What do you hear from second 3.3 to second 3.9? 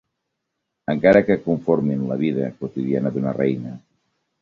reina.